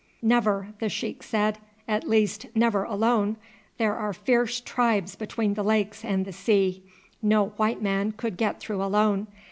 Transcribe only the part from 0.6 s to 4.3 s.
the sheik said; "at least never alone. There are